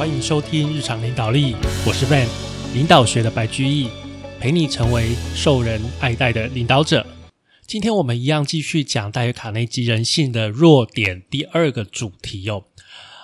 [0.00, 1.54] 欢迎收听日常领导力，
[1.86, 2.26] 我是 Van，
[2.72, 3.90] 领导学的白居易，
[4.40, 7.06] 陪你成为受人爱戴的领导者。
[7.66, 12.64] 今天我们一样继续讲戴尔·卡内基人性的弱点第二个主题哦，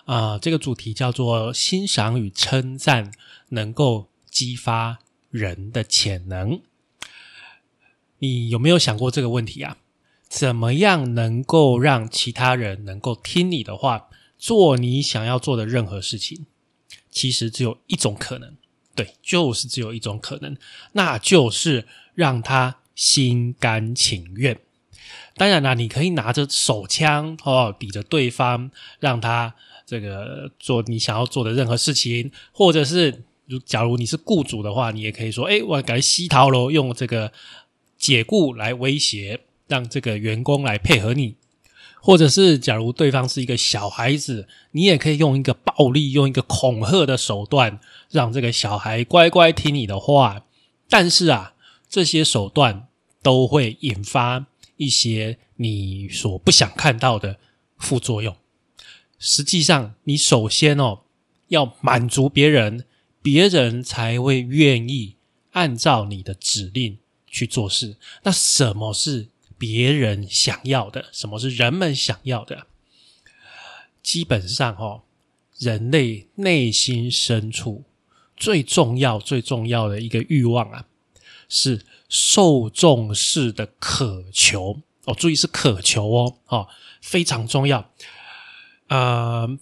[0.05, 3.11] 啊，这个主题叫做欣赏与称赞
[3.49, 4.99] 能够激发
[5.31, 6.61] 人的潜能。
[8.19, 9.79] 你有没有想过这个问题啊？
[10.29, 16.45] 怎么样能够让其他人能够听你的话，做你想要做的任何事情？
[17.17, 18.55] 其实只有一种可能，
[18.95, 20.55] 对，就是只有一种可能，
[20.93, 24.59] 那就是让他心甘情愿。
[25.35, 29.55] 当然啦，你可以拿着手枪哦，抵着对方，让他
[29.87, 37.33] 这个做你想要做的任何事情，或者是，如假如你是雇主的话，你也可以说，哎，我改西逃喽，用这个
[37.97, 41.37] 解雇来威胁，让这个员工来配合你。
[42.07, 47.81] 或者是，假如对方是一个小孩子，你也可以用一个暴力、用一个恐吓的手段，
[48.13, 50.45] 让这个小孩乖乖听你的话。
[50.89, 51.55] 但是啊，
[51.89, 52.87] 这些手段
[53.25, 57.39] 都会引发一些你所不想看到的
[57.77, 58.37] 副作用。
[59.19, 61.01] 实际上，你首先哦
[61.49, 62.85] 要满足别人，
[63.21, 65.17] 别人才会愿意
[65.51, 67.97] 按照你的指令去做事。
[68.23, 69.27] 那什么是？
[69.59, 72.67] 别人想要的，什么是人们想要的？
[74.03, 75.03] 基本上，哦，
[75.59, 77.85] 人类内心深处
[78.37, 80.87] 最重要、最重要的一个欲望啊，
[81.49, 84.81] 是受重视的渴求。
[85.07, 86.69] 哦，注意是渴求哦，哦，
[87.01, 87.91] 非常重要。
[88.89, 89.59] 呃，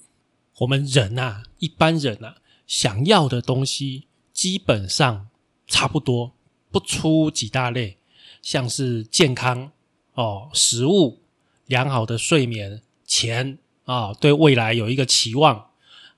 [0.58, 5.28] 我们人啊，一般人啊，想要的东西基本上
[5.66, 6.34] 差不多，
[6.70, 7.98] 不出几大类，
[8.42, 9.70] 像是健康。
[10.14, 11.20] 哦，食物、
[11.66, 15.66] 良好的睡眠、钱啊，对未来有一个期望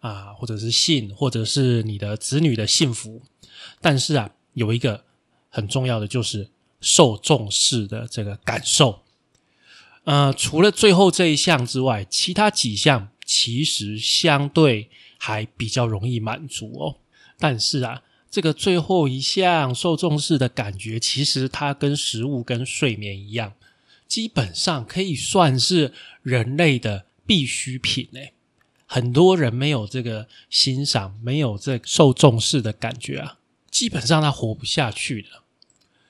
[0.01, 3.23] 啊，或者是性，或者是你的子女的幸福。
[3.81, 5.05] 但是啊，有一个
[5.49, 6.49] 很重要的就是
[6.81, 9.01] 受重视的这个感受。
[10.05, 16.97] 呃，除了最后这一项之外，其他几项其实相对还比较容易满足哦。
[17.39, 23.55] 但是啊，这个最后一项受重视的感觉，其实它跟食物跟睡眠一样。
[24.09, 28.33] 基本上可以算是人类的必需品诶，
[28.87, 33.39] 很多人没有这个欣赏，没有这受重视的感觉啊，
[33.71, 35.29] 基本上他活不下去的。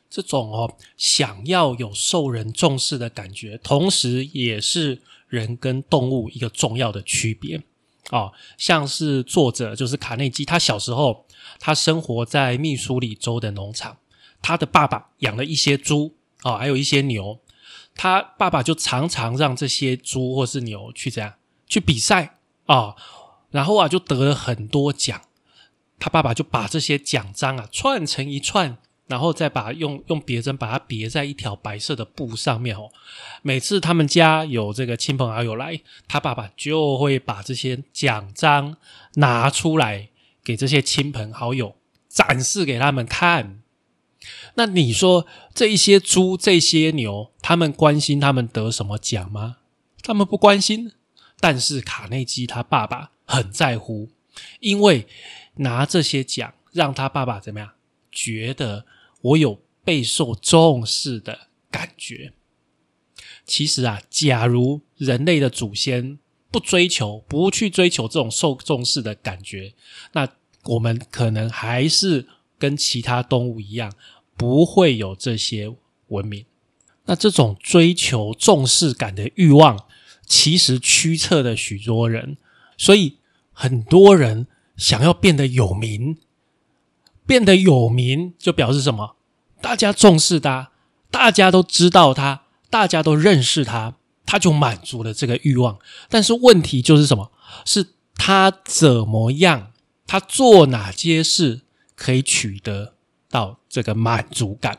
[0.09, 7.63] 这种哦，想要有受人重视的感觉，同时也是人跟动物一个重要的区别
[8.11, 8.33] 哦。
[8.57, 11.27] 像是作者就是卡内基，他小时候
[11.59, 13.99] 他生活在密苏里州的农场，
[14.41, 17.41] 他的爸爸养了一些猪哦，还有一些牛。
[17.97, 21.33] 他爸爸就常常让这些猪或是牛去这样
[21.67, 22.37] 去比赛
[22.67, 22.95] 啊，
[23.51, 25.21] 然后啊就得了很多奖。
[25.99, 32.91] 他爸爸就把这些奖章啊串成一串，然后再把用用别针把它别在一条白色的布上面哦。
[33.41, 38.77] 每次他们家有这个亲朋好友来，他爸爸就会把这些奖章
[39.15, 40.11] 拿出来
[40.45, 41.75] 给这些亲朋好友
[42.11, 43.63] 展示给他们看。
[44.57, 49.59] 那你说这一些猪、这些牛，他们关心他们得什么奖吗？
[50.03, 50.93] 他们不关心。
[51.39, 54.09] 但是卡内基他爸爸很在乎，
[54.61, 55.07] 因为
[55.57, 57.73] 拿这些奖让他爸爸怎么样？
[58.11, 58.87] 觉得
[59.21, 62.33] 我有备受重视的感觉。
[63.45, 66.19] 其实啊，假如人类的祖先
[66.51, 69.75] 不追求、不去追求这种受重视的感觉，
[70.13, 70.27] 那
[70.65, 72.27] 我们可能还是
[72.59, 73.93] 跟其他动物一样。
[74.37, 75.75] 不会有这些
[76.09, 76.45] 文明。
[77.07, 79.87] 那这种追求重视感的欲望，
[80.27, 82.37] 其实驱策了许多人。
[82.77, 83.19] 所以
[83.53, 86.19] 很多人想要变得有名，
[87.25, 89.17] 变得有名就表示什么？
[89.61, 90.73] 大家重视他，
[91.11, 95.79] 大家都知道他，大家都认识他，他就满足了这个欲望。
[96.11, 97.31] 但是问题就是什么？
[97.65, 97.87] 是
[98.17, 99.73] 他怎么样？
[100.09, 101.63] 他做哪些事
[101.95, 102.96] 可以取得？
[103.37, 104.79] 到这个满足感，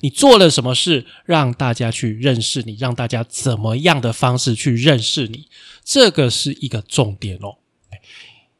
[0.00, 2.74] 你做了什么事让大家去认识你？
[2.76, 5.48] 让大家怎么样的方式去认识你？
[5.84, 7.58] 这个是一个重点哦。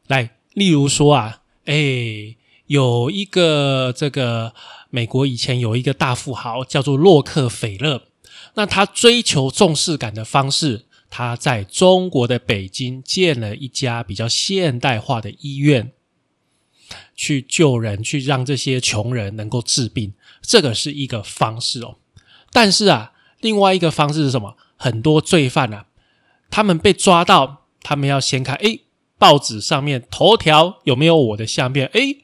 [0.05, 2.35] 来，例如说啊，哎，
[2.67, 4.53] 有一个这个
[4.91, 8.03] 美国以前有一个大富豪叫做洛克菲勒，
[8.53, 15.93] 那他追求重视感的方式，他在中国的北京建了一家比较现代化的医院。
[17.21, 21.97] 去救人，去让这些穷人能够治病，这个是一个方式哦。
[22.51, 24.57] 但是啊，另外一个方式是什么？
[24.75, 25.85] 很多罪犯啊，
[26.49, 28.81] 他们被抓到，他们要先看，诶，
[29.19, 31.85] 报纸上面头条有没有我的相片？
[31.93, 32.23] 诶，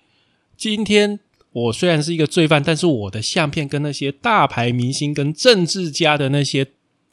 [0.57, 1.19] 今天
[1.51, 6.65] 我虽然是一个罪犯，但是我的相片跟那些大牌明星、跟政治家的那些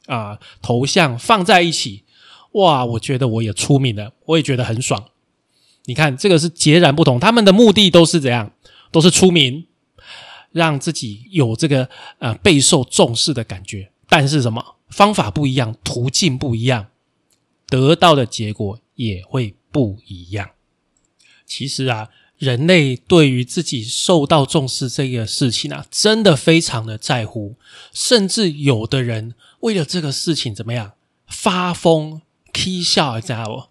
[0.06, 2.04] 啊头像放在一起，
[2.52, 5.04] 哇，我觉得我也出名了，我也觉得很爽。
[5.84, 8.52] 你看，这个是截然不同，他们的目的都是怎样？
[8.90, 9.66] 都是出名，
[10.52, 11.88] 让自己有这个
[12.18, 13.90] 呃备受重视的感觉。
[14.08, 16.86] 但是什么方法不一样，途径不一样，
[17.68, 19.54] 得到的结果也会。
[19.74, 20.50] 不一样。
[21.44, 22.08] 其实啊，
[22.38, 27.56] 人类对于自己受到重视这个事情啊，真的非常的在乎。
[27.92, 30.92] 甚至有的人为了这个事情怎么样
[31.26, 32.22] 发疯、
[32.52, 33.64] 啼笑，知道不？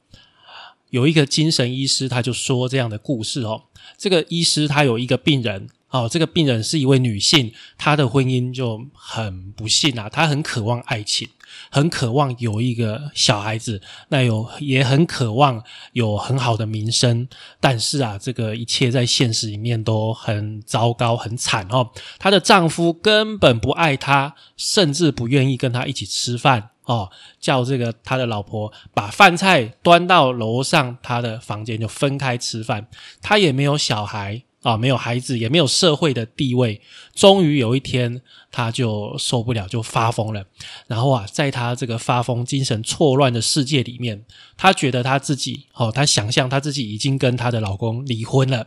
[0.94, 3.64] 有一个精神医师，他就说这样的故事哦。
[3.98, 5.68] 这个医师他有一个病人。
[5.90, 10.10] 哦，这个病人是一位女性，她的婚姻就很不幸啊。
[10.10, 11.30] 她很渴望爱情，
[11.70, 13.80] 很渴望有一个小孩子，
[14.10, 17.28] 那有也很渴望有很好的名声。
[17.60, 21.92] 但是啊，这个一切在现实里面都很糟糕、很惨哦。
[22.18, 27.10] 她的丈夫根本不爱她，甚至不愿意跟她一起吃饭哦。
[27.40, 32.88] 叫这个他的老婆把饭菜端到楼上他的房间，就分开吃饭。
[33.22, 34.44] 他也没有小孩。
[34.64, 36.80] 啊，没有孩子，也没有社会的地位。
[37.14, 40.42] 终于有一天，他就受不了，就发疯了。
[40.88, 44.24] 然后啊，在他这个发疯、精神错乱的世界里面，
[44.56, 48.66] 他觉得他自己，哦，他想象他自己已经跟他的老公离婚了，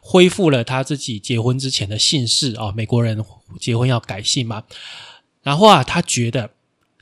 [0.00, 2.54] 恢复了他自己结婚之前的姓氏。
[2.56, 3.22] 啊，美国人
[3.60, 4.62] 结婚要改姓嘛。
[5.42, 6.48] 然后啊，他觉得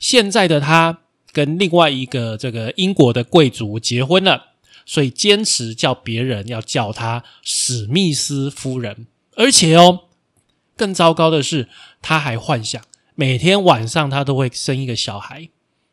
[0.03, 0.99] 现在的他
[1.31, 4.49] 跟另外一个这个英国的贵族结婚了。
[4.85, 9.07] 所以坚持叫别人要叫他史密斯夫人，
[9.37, 10.09] 而且哦，
[10.75, 11.69] 更糟糕的是，
[12.01, 12.83] 他还幻想
[13.15, 15.47] 每天晚上他都会生一个小孩。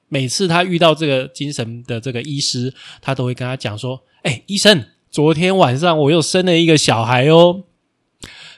[0.08, 7.62] 每次他遇到这个精神的这个医师，他都会跟他讲说：“哎，医生，昨天晚上我又生了一个小孩哦。”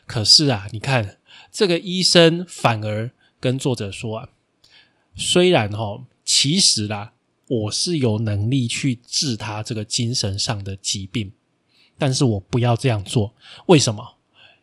[0.08, 1.19] 可是啊，你看
[1.52, 4.28] 这个医生反而跟作者说啊
[5.14, 7.12] ：“虽然哈，其实啦。”
[7.49, 11.32] 我是有能力去治他这个精神上的疾病，
[11.99, 13.35] 但是我不要这样做。
[13.67, 14.17] 为什么？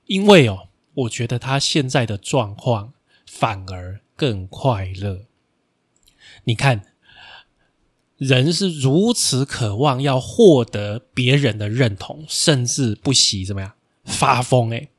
[0.07, 2.93] 因为哦，我觉得他现在的状况
[3.27, 5.25] 反而更快乐。
[6.45, 6.87] 你看，
[8.17, 13.73] 人是如此渴望要获得别人的认同，甚至不惜怎么样
[14.05, 14.89] 发疯诶，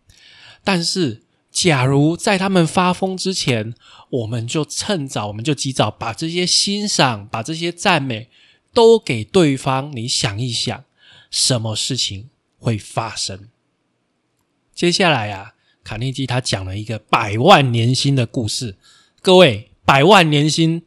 [0.63, 1.25] 但是。
[1.51, 3.75] 假如在他们发疯之前，
[4.11, 8.29] 我们就趁早，我们就及早把这些欣赏、把这些赞美
[8.73, 9.91] 都给对方。
[9.95, 10.85] 你想一想，
[11.31, 13.49] 什么事情会发生？
[14.75, 18.77] 接下来啊，卡内基他讲了一个百万年薪的故事。
[19.21, 20.83] 各位，百万年薪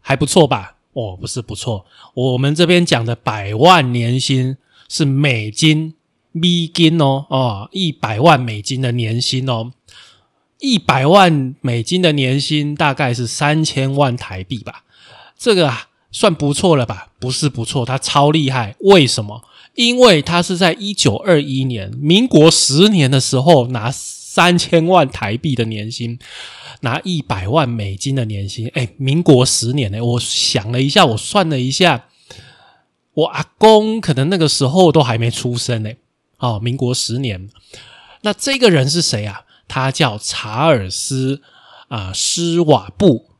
[0.00, 0.76] 还不错吧？
[0.94, 4.56] 哦，不是不错，我们这边讲的百万年薪
[4.88, 5.94] 是美金。
[6.32, 9.72] 美金哦哦，一百万美金的年薪哦，
[10.60, 14.84] 一百万美金的年薪大概是三千万台币吧，
[15.38, 17.08] 这个啊算不错了吧？
[17.18, 18.76] 不是不错，他超厉害。
[18.80, 19.42] 为什么？
[19.74, 26.18] 因为他是在一九二一年，民国十年的时候拿三千万台币的年薪，
[26.80, 28.68] 拿一百万美金的年薪。
[28.74, 30.04] 哎，民国十年呢？
[30.04, 32.06] 我想了一下，我算了一下，
[33.14, 35.90] 我阿公可能那个时候都还没出生呢。
[36.38, 37.48] 哦，民国十年，
[38.22, 39.42] 那这个人是谁啊？
[39.70, 41.40] 他叫查尔斯
[41.86, 43.30] 啊施瓦布。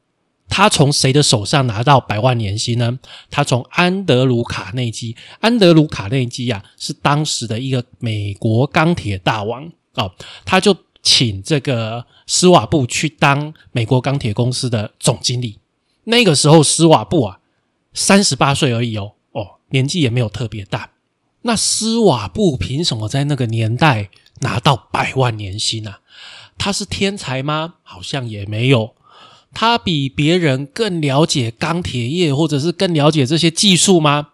[0.48, 2.98] 他从谁的手上拿到百万年薪呢？
[3.30, 5.16] 他从安德鲁卡内基。
[5.40, 10.12] 安德鲁卡内基啊，是当时的一个美国钢铁大王哦。
[10.44, 15.58] 他就请这个施瓦布去当美国钢铁公司的总经理。
[16.04, 17.38] 那个时候，施瓦布啊，
[17.94, 20.90] 三十八岁而已哦，哦，年纪也没有特别大。
[21.42, 24.10] 那施瓦布凭什么在那个年代
[24.40, 25.94] 拿到百万年薪呢？
[26.60, 27.76] 他是天才吗？
[27.82, 28.94] 好像也没有。
[29.54, 34.32] 他比别人更了解钢铁业，或者是更了解这些技术吗？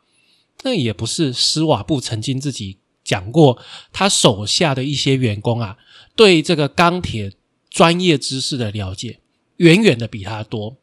[0.65, 1.33] 那也不是。
[1.33, 5.77] 施瓦布曾经自己讲过，他手下的一些员工啊，
[6.17, 7.33] 对这个钢铁
[7.71, 9.21] 专业知识的了解
[9.59, 10.77] 远远的比他多。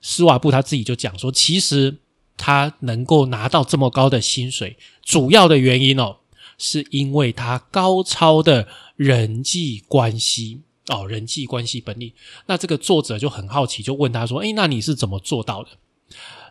[0.00, 1.98] 施瓦布他自己就讲说，其实。
[2.38, 6.16] 他能够拿到这么高的薪水，主要的原因哦，
[6.58, 12.12] 是因为他高超的人际关系哦，人际关系本领。
[12.46, 15.70] 那这个作者就很好奇，就问他说：“诶，那你是怎么做到的？”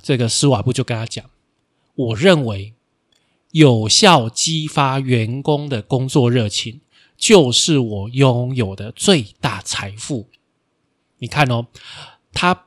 [0.04, 1.30] 这个施瓦布就跟他讲
[1.96, 2.74] ：“我认为
[3.52, 6.82] 有效激发员工的工作热情，
[7.18, 10.30] 就是我拥有的最大财富。
[11.20, 11.68] 你看哦，
[12.34, 12.66] 他。”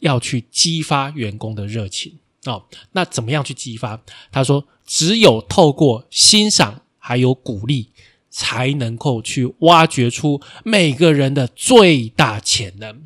[0.00, 4.00] 要去激发员工的热情，哦，那怎么样去激发？
[4.30, 7.90] 他说，只有透过欣赏还有鼓励，
[8.38, 13.02] 才能够去挖掘出每个人的最大潜能。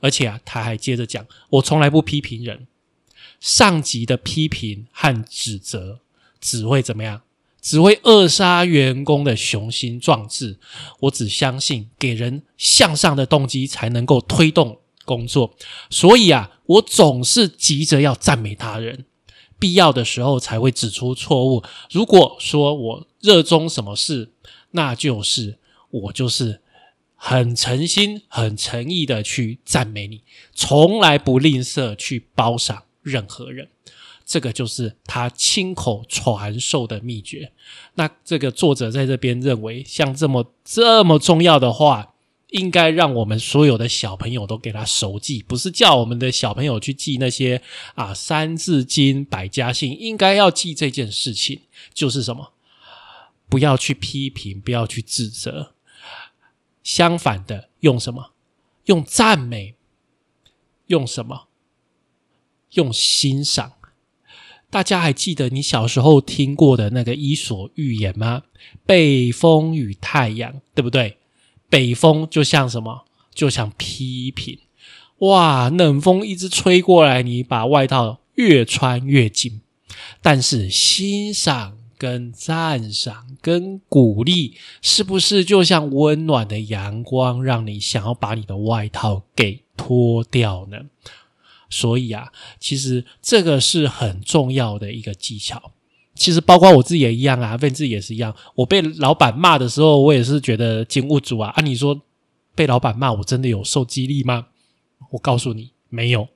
[0.00, 2.66] 而且啊，他还接着讲，我从来不批评人，
[3.40, 6.00] 上级的批评和指责
[6.42, 7.22] 只会怎么样？
[7.62, 10.58] 只会扼杀员工的雄心壮志。
[11.00, 15.56] 我只相信给人向上的动机，才能够推动工作。
[15.88, 19.06] 所以啊，我总是急着要赞美他人，
[19.58, 21.62] 必要的时候才会指出错误。
[21.90, 24.32] 如果说我热衷什么事，
[24.72, 25.58] 那就是
[25.90, 26.60] 我就是
[27.14, 30.22] 很诚心、很诚意的去赞美你，
[30.54, 33.68] 从来不吝啬去褒赏任何人。
[34.26, 37.52] 这个就是他亲口传授的秘诀。
[37.96, 42.13] 那这个作者在这边认为，像这么这么重要的话，
[42.54, 47.60] 应该让我们所有的小朋友都给他熟记，不是叫我们的小朋友去记那些
[47.96, 52.52] 啊《三字经》《百家姓》，应该要记这件事情，就是什么？
[53.48, 55.72] 不要去批评，不要去指责，
[56.84, 58.30] 相反的，用什么？
[58.84, 59.74] 用赞美，
[60.86, 61.48] 用什么？
[62.74, 63.72] 用欣赏。
[64.70, 68.44] 大家还记得你小时候听过的那个伊索寓言吗？
[68.86, 71.18] 北风与太阳，对不对？
[71.74, 73.04] 北风就像什么？
[73.34, 74.60] 就像批评，
[75.18, 79.60] 哇，冷风一直吹过来，你把外套越穿越紧。
[80.22, 90.78] 但是欣赏、跟赞赏、跟鼓励，是不是就像温暖的阳光，让你想要把你的外套给脱掉呢？
[91.68, 95.72] 所以啊，其实这个是很重要的一个技巧。
[96.14, 98.34] 其实包括我自己也一样啊，问自己也是一样。
[98.54, 101.52] 我被老板骂的时候，我也是觉得金物主啊。
[101.56, 102.00] 啊，你说
[102.54, 104.46] 被老板骂，我真的有受激励吗？
[105.10, 106.28] 我告诉你，没有，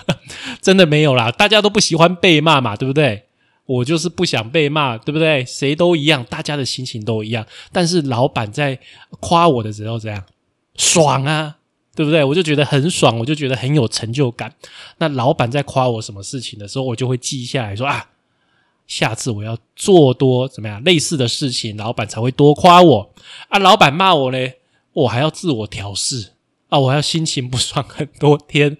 [0.60, 1.30] 真的没有啦。
[1.30, 3.24] 大家都不喜欢被骂嘛，对不对？
[3.64, 5.44] 我就是不想被骂，对不对？
[5.44, 7.46] 谁都一样，大家的心情都一样。
[7.70, 8.78] 但是老板在
[9.20, 10.22] 夸我的时候，怎样
[10.76, 11.56] 爽啊？
[11.94, 12.24] 对不对？
[12.24, 14.52] 我就觉得很爽，我就觉得很有成就感。
[14.98, 18.04] 那老板在夸我什么事情的时候，我就会记下来说啊，
[18.92, 23.14] 下次我要做多怎么样类似的事情，老板才会多夸我
[23.48, 23.58] 啊。
[23.58, 24.58] 老板骂我嘞，
[24.92, 26.32] 我还要自我调试
[26.68, 28.76] 啊，我还要心情不爽很多天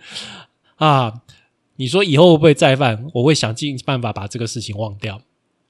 [0.76, 1.22] 啊。
[1.76, 3.06] 你说以后会不会再犯？
[3.14, 5.18] 我会想尽办法把这个事情忘掉。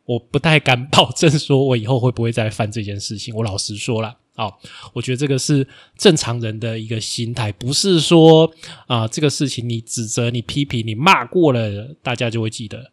[0.06, 3.32] 我不太敢保证说我以后会不会再犯这件事情。
[3.36, 4.16] 我老实说了。
[4.34, 4.58] 好，
[4.92, 5.64] 我觉得这个是
[5.96, 8.52] 正常人的一个心态，不是说
[8.88, 12.90] 啊，这个事情你指责、你批评、你骂过了，大家就会记得。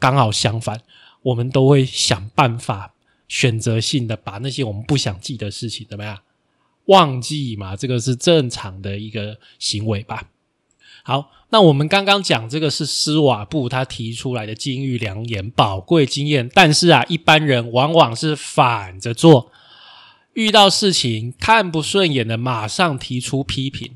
[0.00, 0.80] 刚好相反，
[1.22, 2.94] 我们都会想办法
[3.28, 6.18] 选择性的把那些我们不想记的事情怎么样
[6.86, 7.76] 忘记嘛？
[7.76, 10.30] 这个是正常的一个行为吧。
[11.04, 19.52] 好，那我们刚刚讲这个是施瓦布他提出来的金玉良言、宝贵经验，但是啊，一般人往往是反着做。
[20.32, 23.94] 遇到事情看不顺眼的，马上提出批评；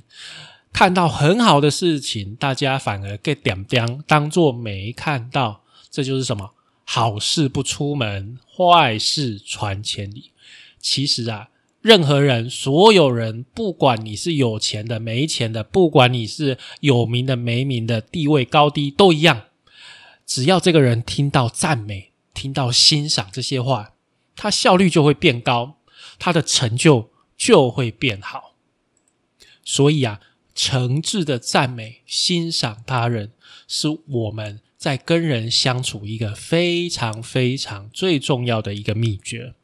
[0.73, 5.64] 看到很好的事情，大家反而给点点，当做没看到。
[5.95, 6.55] 这就是什么？
[6.83, 10.33] 好事不出门，坏事传千里。
[10.81, 19.45] 其实啊，任何人，所有人，不管你是有钱的、没钱的，不管你是有名的、没名的，地位高低都一样。
[20.27, 23.93] 只要这个人听到赞美、听到欣赏这些话，
[24.35, 25.77] 他效率就会变高。
[26.19, 28.57] 他的成就就会变好，
[29.65, 30.21] 所以啊，
[30.57, 33.31] 诚挚的赞美、欣赏他人，
[33.69, 39.55] 是我们在跟人相处一个非常非常最重要的一个秘诀。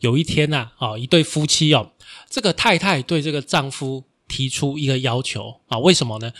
[0.00, 1.92] 有一天呐，啊，一对夫妻哦，
[2.28, 6.32] 这个太太对这个丈夫提出一个要求啊，为什么呢？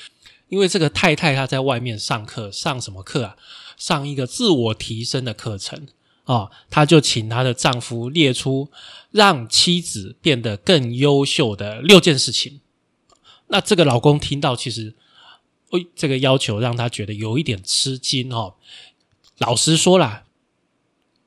[0.49, 3.37] 因为这个太太她在外面上课，上什么课啊？
[3.76, 5.87] 上一个自我提升的课程。
[6.25, 8.69] 啊，她就请她的丈夫列出
[9.12, 12.62] 让妻子变得更优秀的六件事情。
[13.47, 14.97] 那这个老公听到，其实，
[15.95, 18.55] 这个要求让他觉得有一点吃惊哦。
[19.38, 20.25] 老实说啦，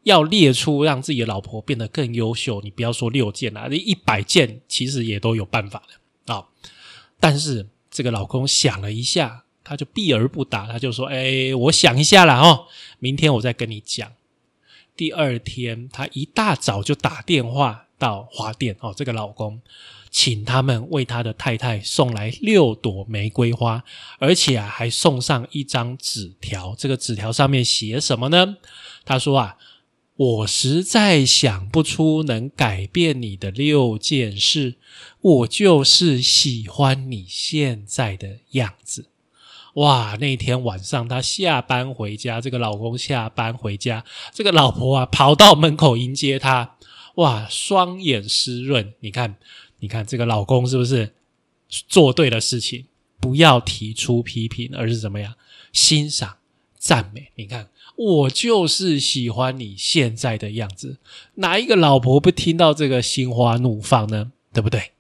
[0.04, 5.84] 要列出让自己的老婆变得更优秀，你不要说六件啦，一百件其实也都有办法
[6.26, 6.46] 的啊。
[7.20, 12.68] 但是这个老公想了一下，他就避而不答，他就说：“哎，我想一下了哦，
[13.00, 14.14] 明天我再跟你讲。”
[14.96, 19.62] 第二天，他一大早就打电话到花店哦，这个老公
[20.18, 23.84] 请他们为他的太太送来六朵玫瑰花，
[24.18, 26.74] 而且啊还送上一张纸条。
[26.78, 28.56] 这个纸条上面写什么呢？
[29.04, 29.58] 他说啊，
[30.16, 34.76] 我实在想不出能改变你的六件事，
[35.20, 39.10] 我就是喜欢你现在的样子。
[39.74, 46.78] 哇，那天晚上她下班回家，这个老公下班回家，这个老婆啊跑到门口迎接他，
[47.16, 48.94] 哇，双眼湿润。
[49.02, 49.36] 你看，
[49.86, 51.14] 你看这个老公是不是
[51.70, 52.86] 做对了事情？
[53.20, 55.36] 不要提出批评，而是怎么样
[55.72, 56.38] 欣赏、
[56.76, 57.30] 赞美？
[57.36, 60.98] 你看，我就是喜欢你现在的样子。
[61.36, 64.32] 哪一个老婆不听到这个心花怒放呢？
[64.52, 64.94] 对不对？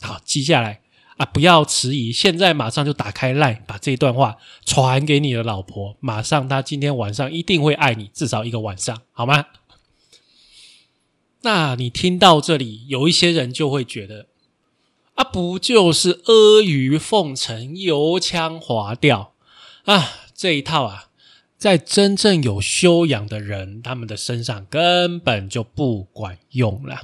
[0.00, 0.80] 好，记下来
[1.18, 1.26] 啊！
[1.26, 5.94] 不要迟疑，现在马上就打开 LINE，把这段话传给你的老婆。
[6.00, 9.44] 马上，她今天晚上一定会爱你，至少一个晚上，好吗？
[11.46, 14.26] 那你听到这里，有一些人就会觉得。
[15.14, 19.32] 啊，不就是阿谀奉承、油腔滑调
[19.84, 20.10] 啊？
[20.34, 21.04] 这一套啊，
[21.56, 27.02] 在真正有修养的人他们的身上根本就不管用了。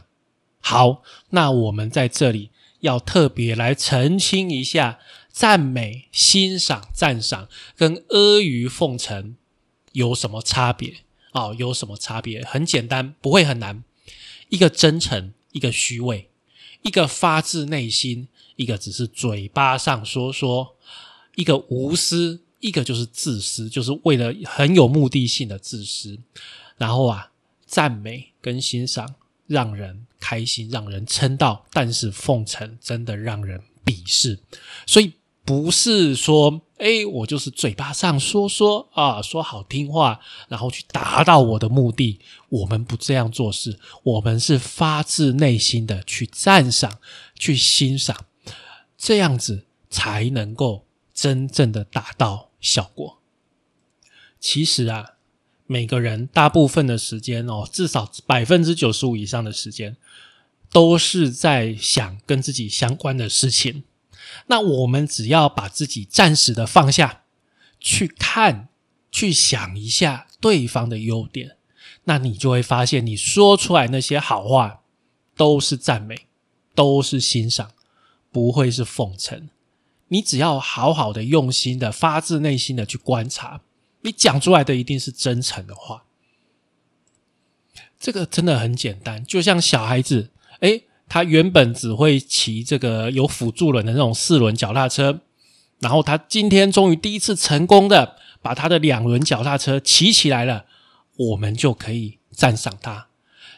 [0.60, 4.98] 好，那我们在这里要特别来澄清一下：
[5.30, 9.36] 赞美、欣赏、赞赏跟阿谀奉承
[9.92, 10.96] 有什么差别？
[11.30, 12.44] 哦，有什么差别？
[12.44, 13.84] 很简单，不会很难。
[14.52, 16.28] 一个真诚，一个虚伪。
[16.82, 20.74] 一个发自内心，一个只是嘴巴上说说；
[21.36, 26.18] 一个无私，一个就是自私，就是为了很有目的性的自私。
[26.76, 27.30] 然后啊，
[27.64, 29.14] 赞美跟欣赏
[29.46, 34.38] 让人开心，让人称道；但是奉承真的让人鄙视。
[34.86, 35.14] 所以。
[35.44, 42.18] 不是说，哎，我就是嘴巴上说说啊，说好听话，然后去达到我的目的。
[42.48, 46.98] 我们不这样做事，我们是发自内心的去赞赏、
[47.36, 48.26] 去欣赏，
[48.98, 50.84] 这样子才能够
[51.14, 53.20] 真正的达到效果。
[54.40, 55.12] 其实啊，
[55.68, 59.96] 每个人大部分的时间哦，至少百分之九十五以上的时间，
[60.72, 63.84] 都是在想跟自己相关的事情。
[64.46, 67.22] 那我们只要把自己暂时的放下，
[67.78, 68.68] 去看、
[69.10, 71.56] 去想一下对方的优点，
[72.04, 74.82] 那你就会发现，你说出来那些好话
[75.36, 76.26] 都是赞美，
[76.74, 77.72] 都是欣赏，
[78.30, 79.48] 不会是奉承。
[80.08, 83.62] 你只要好好的、用心的、发自内心的去观察，
[84.02, 86.04] 你讲出来的一定是真诚的话。
[87.98, 90.82] 这个真的很简单，就像小孩子，哎。
[91.08, 95.20] 他原本只会骑这个有辅助轮的那种四轮脚踏车，
[95.80, 100.64] 然后他今天终于第一次成功的把他的两轮脚踏车骑起来了，
[101.16, 103.08] 我们就可以赞赏他。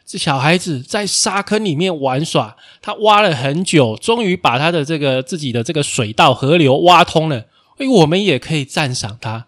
[0.06, 7.46] 这小孩子在沙坑里面玩耍，他挖了很久，终于把他的这个自己的这个水道河流挖通了，
[7.78, 9.46] 哎，我们也可以赞赏他。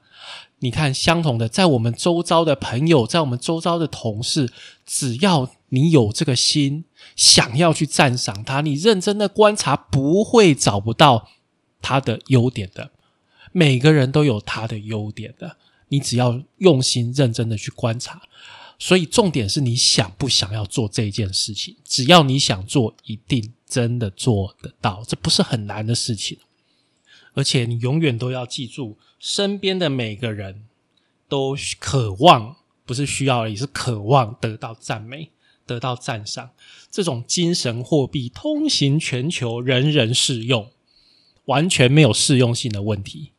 [0.61, 4.51] 你看，相同的，在我们周遭的朋友，在我们周遭的同事，
[4.87, 11.29] 只要你有这个心，想要去赞赏他，你认真的观察，不会找不到
[11.81, 12.93] 他的优点的。
[13.53, 15.57] 每个人都有他的优点的，
[15.89, 18.23] 你只要用心认真的去观察。
[18.79, 21.77] 所以，重点是你想不想要做这件事情。
[21.83, 26.39] 只要你想做，一定真的做得到，这不是很难的事情。
[27.33, 28.99] 而且，你永远都要记住。
[29.19, 30.67] 身边的每个人
[31.27, 35.31] 都渴望，不是需要而已，是渴望得到赞美，
[35.67, 36.51] 得到赞赏。
[36.91, 40.71] 这种精神货币通行全球，人人适用，
[41.47, 43.33] 完全没有适用性的问题。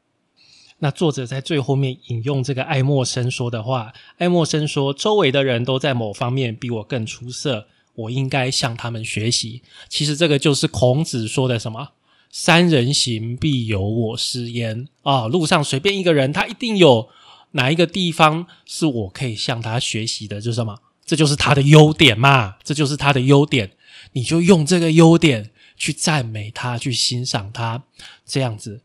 [0.79, 9.63] 那作者在最后面引用这个爱默生说的话：爱默生说，周围的人都在某方面比我更出色，我应该向他们学习。
[9.89, 11.93] 其实这个就是孔子说的什么？
[12.29, 15.27] 三人行，必有我师焉啊！
[15.27, 17.09] 路上随便一个人，他一定有
[17.51, 20.77] 哪一个地方是我可以向他学习的，就是什么？
[21.07, 22.57] 这就是他的优点嘛！
[22.63, 23.71] 这就是他的优点，
[24.11, 27.85] 你就用这个优点去赞美他，去欣赏他，
[28.23, 28.83] 这样子，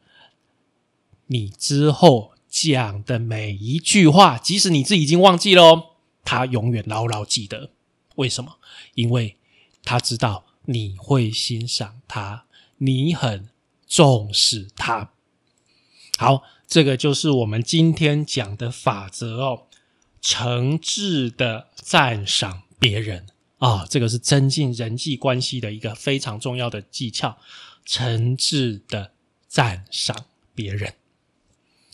[1.27, 7.71] 你之后讲的每一句话，即使你自己已经忘记了，他永远牢牢记得。
[8.15, 8.57] 为什么？
[8.95, 9.37] 因为
[9.85, 12.45] 他知道你会欣赏他。
[12.85, 13.49] 你很
[13.87, 15.13] 重视他，
[16.19, 19.69] 好，这个就是我们今天讲的法则哦。
[20.23, 23.27] 诚挚的赞赏别人
[23.59, 27.37] 啊，这个是增进人际关系的一个非常重要的技巧。
[27.85, 29.11] 诚挚的
[29.49, 30.17] 赞赏
[30.55, 30.95] 别人。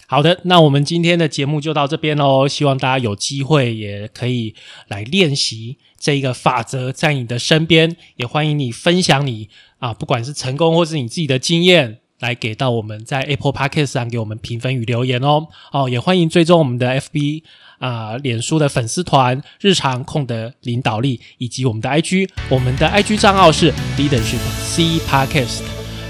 [0.06, 2.46] 好的，那我们今天的节目就到这边喽。
[2.46, 4.54] 希望大家有机会也可以
[4.88, 9.48] 来练习这一个法则，在你的身边，也欢迎你分享你。
[9.78, 15.46] 啊，不管是成功或是你自己的经验，来给到我们在 Apple Podcast 上给我们评分与留言哦。
[15.72, 17.42] 哦，也欢迎追踪我们的 FB
[17.78, 25.62] 啊，脸书的粉丝团“日常控的领导力”以及我们的 IG，我们的 IG 账号是 Leadership C Podcast。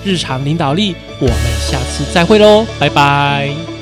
[0.05, 0.95] 日常领导力。
[1.21, 3.78] 我们下次再会喽，拜拜。